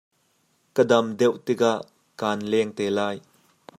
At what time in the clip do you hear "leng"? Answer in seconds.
2.51-2.69